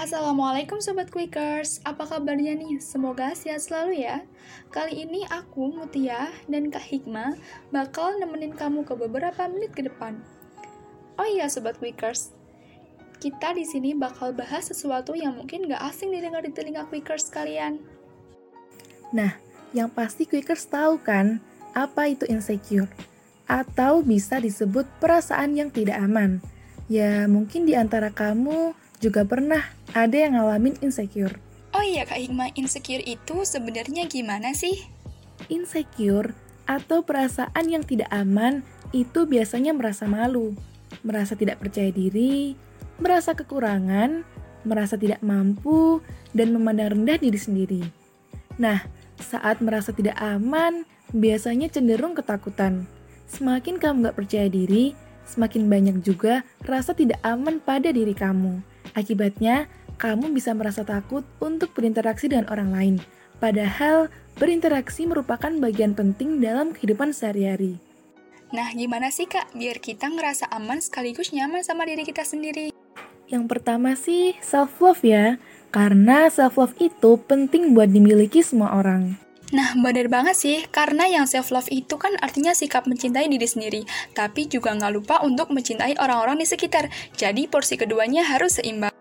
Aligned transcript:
Assalamualaikum 0.00 0.80
Sobat 0.80 1.12
Quickers, 1.12 1.84
apa 1.84 2.08
kabarnya 2.08 2.56
nih? 2.56 2.80
Semoga 2.80 3.36
sehat 3.36 3.68
selalu 3.68 4.00
ya. 4.00 4.24
Kali 4.72 5.04
ini 5.04 5.28
aku, 5.28 5.76
Mutia, 5.76 6.32
dan 6.48 6.72
Kak 6.72 6.88
Hikmah 6.88 7.36
bakal 7.68 8.16
nemenin 8.16 8.56
kamu 8.56 8.88
ke 8.88 8.96
beberapa 8.96 9.44
menit 9.44 9.76
ke 9.76 9.84
depan. 9.84 10.16
Oh 11.20 11.28
iya 11.28 11.52
Sobat 11.52 11.76
Quickers, 11.76 12.32
kita 13.20 13.52
di 13.52 13.68
sini 13.68 13.92
bakal 13.92 14.32
bahas 14.32 14.72
sesuatu 14.72 15.12
yang 15.12 15.36
mungkin 15.36 15.68
gak 15.68 15.92
asing 15.92 16.16
didengar 16.16 16.48
di 16.48 16.56
telinga 16.56 16.88
Quickers 16.88 17.28
kalian. 17.28 17.84
Nah, 19.12 19.36
yang 19.76 19.92
pasti 19.92 20.24
Quickers 20.24 20.64
tahu 20.64 20.96
kan 20.96 21.44
apa 21.76 22.08
itu 22.08 22.24
insecure? 22.24 22.88
Atau 23.44 24.00
bisa 24.00 24.40
disebut 24.40 24.88
perasaan 24.96 25.60
yang 25.60 25.68
tidak 25.68 26.00
aman. 26.00 26.40
Ya, 26.88 27.28
mungkin 27.28 27.68
di 27.68 27.76
antara 27.76 28.08
kamu 28.08 28.72
juga 29.00 29.24
pernah 29.24 29.64
ada 29.96 30.14
yang 30.14 30.36
ngalamin 30.36 30.76
insecure. 30.84 31.40
Oh 31.72 31.82
iya 31.82 32.04
Kak 32.04 32.20
Hikmah, 32.20 32.52
insecure 32.54 33.02
itu 33.02 33.42
sebenarnya 33.42 34.06
gimana 34.06 34.52
sih? 34.52 34.86
Insecure 35.48 36.36
atau 36.68 37.02
perasaan 37.02 37.66
yang 37.66 37.82
tidak 37.82 38.12
aman 38.12 38.62
itu 38.92 39.26
biasanya 39.26 39.74
merasa 39.74 40.06
malu, 40.06 40.54
merasa 41.02 41.34
tidak 41.34 41.58
percaya 41.58 41.88
diri, 41.90 42.54
merasa 43.00 43.32
kekurangan, 43.32 44.22
merasa 44.62 45.00
tidak 45.00 45.24
mampu, 45.24 46.04
dan 46.36 46.52
memandang 46.54 46.94
rendah 46.94 47.18
diri 47.18 47.40
sendiri. 47.40 47.82
Nah, 48.60 48.84
saat 49.16 49.64
merasa 49.64 49.90
tidak 49.90 50.18
aman, 50.20 50.84
biasanya 51.10 51.72
cenderung 51.72 52.12
ketakutan. 52.12 52.84
Semakin 53.30 53.78
kamu 53.78 54.10
gak 54.10 54.18
percaya 54.18 54.46
diri, 54.50 54.92
semakin 55.24 55.70
banyak 55.70 55.96
juga 56.02 56.42
rasa 56.66 56.92
tidak 56.92 57.22
aman 57.22 57.62
pada 57.62 57.94
diri 57.94 58.12
kamu. 58.12 58.69
Akibatnya, 58.96 59.70
kamu 60.00 60.32
bisa 60.32 60.56
merasa 60.56 60.82
takut 60.82 61.22
untuk 61.38 61.76
berinteraksi 61.76 62.26
dengan 62.26 62.48
orang 62.48 62.70
lain, 62.72 62.94
padahal 63.36 64.08
berinteraksi 64.40 65.04
merupakan 65.04 65.52
bagian 65.60 65.92
penting 65.92 66.40
dalam 66.40 66.72
kehidupan 66.72 67.12
sehari-hari. 67.12 67.76
Nah, 68.50 68.66
gimana 68.74 69.14
sih 69.14 69.30
Kak 69.30 69.54
biar 69.54 69.78
kita 69.78 70.10
ngerasa 70.10 70.50
aman 70.50 70.82
sekaligus 70.82 71.30
nyaman 71.30 71.62
sama 71.62 71.86
diri 71.86 72.02
kita 72.02 72.26
sendiri? 72.26 72.74
Yang 73.30 73.44
pertama 73.46 73.94
sih 73.94 74.34
self-love 74.42 75.06
ya, 75.06 75.38
karena 75.70 76.26
self-love 76.26 76.74
itu 76.82 77.14
penting 77.30 77.78
buat 77.78 77.86
dimiliki 77.86 78.42
semua 78.42 78.74
orang. 78.74 79.14
Nah, 79.50 79.74
benar 79.74 80.06
banget 80.06 80.36
sih, 80.38 80.58
karena 80.70 81.10
yang 81.10 81.26
self-love 81.26 81.66
itu 81.74 81.98
kan 81.98 82.14
artinya 82.22 82.54
sikap 82.54 82.86
mencintai 82.86 83.26
diri 83.26 83.48
sendiri, 83.50 83.82
tapi 84.14 84.46
juga 84.46 84.70
nggak 84.70 84.92
lupa 84.94 85.18
untuk 85.26 85.50
mencintai 85.50 85.98
orang-orang 85.98 86.38
di 86.38 86.46
sekitar, 86.46 86.86
jadi 87.18 87.50
porsi 87.50 87.74
keduanya 87.74 88.22
harus 88.22 88.62
seimbang. 88.62 88.94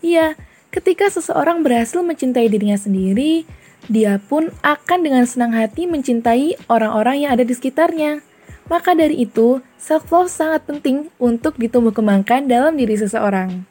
Iya, 0.00 0.40
ketika 0.72 1.12
seseorang 1.12 1.60
berhasil 1.60 2.00
mencintai 2.00 2.48
dirinya 2.48 2.80
sendiri, 2.80 3.44
dia 3.92 4.16
pun 4.24 4.48
akan 4.64 4.98
dengan 5.04 5.28
senang 5.28 5.52
hati 5.52 5.84
mencintai 5.84 6.56
orang-orang 6.72 7.28
yang 7.28 7.36
ada 7.36 7.44
di 7.44 7.52
sekitarnya. 7.52 8.24
Maka 8.72 8.96
dari 8.96 9.20
itu, 9.20 9.60
self-love 9.76 10.32
sangat 10.32 10.64
penting 10.64 11.12
untuk 11.20 11.60
ditumbuh 11.60 11.92
kembangkan 11.92 12.48
dalam 12.48 12.72
diri 12.80 12.96
seseorang. 12.96 13.69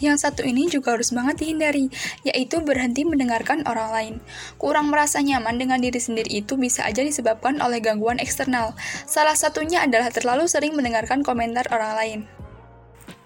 Yang 0.00 0.24
satu 0.24 0.42
ini 0.44 0.66
juga 0.66 0.96
harus 0.96 1.12
banget 1.12 1.44
dihindari, 1.44 1.92
yaitu 2.24 2.64
berhenti 2.64 3.04
mendengarkan 3.04 3.68
orang 3.68 3.90
lain. 3.92 4.14
Kurang 4.56 4.88
merasa 4.88 5.20
nyaman 5.20 5.60
dengan 5.60 5.76
diri 5.80 6.00
sendiri 6.00 6.40
itu 6.40 6.56
bisa 6.56 6.88
aja 6.88 7.04
disebabkan 7.04 7.60
oleh 7.60 7.84
gangguan 7.84 8.16
eksternal. 8.16 8.72
Salah 9.04 9.36
satunya 9.36 9.84
adalah 9.84 10.08
terlalu 10.08 10.48
sering 10.48 10.72
mendengarkan 10.72 11.20
komentar 11.20 11.68
orang 11.68 11.92
lain. 11.96 12.20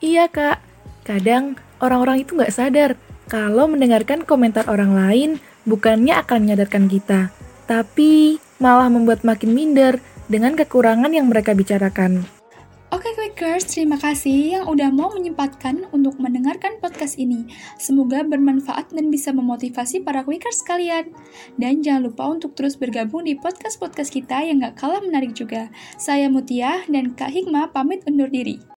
Iya 0.02 0.27
kak, 0.28 0.58
kadang 1.06 1.56
orang-orang 1.78 2.27
itu 2.27 2.34
nggak 2.34 2.52
sadar 2.52 2.98
kalau 3.24 3.64
mendengarkan 3.70 4.27
komentar 4.27 4.68
orang 4.68 4.92
lain 4.92 5.30
bukannya 5.64 6.12
akan 6.20 6.44
menyadarkan 6.44 6.92
kita, 6.92 7.33
tapi 7.64 8.36
malah 8.61 8.92
membuat 8.92 9.24
makin 9.24 9.56
minder 9.56 9.96
dengan 10.28 10.56
kekurangan 10.56 11.12
yang 11.12 11.29
mereka 11.33 11.56
bicarakan. 11.56 12.29
Quickers, 13.34 13.67
terima 13.67 13.98
kasih 13.98 14.55
yang 14.55 14.70
udah 14.70 14.95
mau 14.95 15.11
menyempatkan 15.11 15.90
untuk 15.90 16.22
mendengarkan 16.22 16.78
podcast 16.78 17.18
ini. 17.18 17.50
Semoga 17.83 18.22
bermanfaat 18.22 18.95
dan 18.95 19.11
bisa 19.11 19.34
memotivasi 19.34 20.06
para 20.06 20.22
Quickers 20.22 20.62
kalian. 20.62 21.11
Dan 21.58 21.83
jangan 21.83 22.06
lupa 22.06 22.30
untuk 22.30 22.55
terus 22.55 22.78
bergabung 22.78 23.27
di 23.27 23.34
podcast-podcast 23.34 24.14
kita 24.14 24.39
yang 24.46 24.62
gak 24.62 24.78
kalah 24.78 25.02
menarik 25.02 25.34
juga. 25.34 25.67
Saya 25.98 26.30
Mutia 26.30 26.86
dan 26.86 27.18
Kak 27.18 27.34
Hikmah 27.34 27.74
pamit 27.74 28.06
undur 28.06 28.30
diri. 28.30 28.73